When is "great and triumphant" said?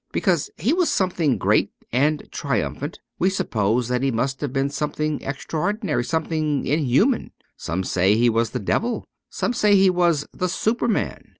1.37-2.97